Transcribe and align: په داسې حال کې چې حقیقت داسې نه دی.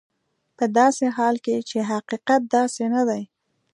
په 0.57 0.65
داسې 0.77 1.05
حال 1.17 1.35
کې 1.45 1.55
چې 1.69 1.77
حقیقت 1.91 2.41
داسې 2.55 2.83
نه 2.93 3.01
دی. 3.09 3.23